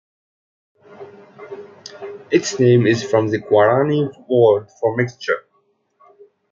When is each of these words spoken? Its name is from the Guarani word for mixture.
Its 2.31 2.59
name 2.59 2.87
is 2.87 3.03
from 3.03 3.27
the 3.27 3.37
Guarani 3.37 4.09
word 4.27 4.67
for 4.79 4.97
mixture. 4.97 5.43